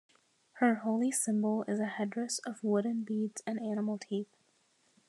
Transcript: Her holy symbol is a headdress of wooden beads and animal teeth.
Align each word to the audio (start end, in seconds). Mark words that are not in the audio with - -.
Her 0.53 0.73
holy 0.73 1.11
symbol 1.11 1.61
is 1.67 1.79
a 1.79 1.85
headdress 1.85 2.39
of 2.39 2.63
wooden 2.63 3.03
beads 3.03 3.43
and 3.45 3.59
animal 3.61 3.99
teeth. 3.99 4.35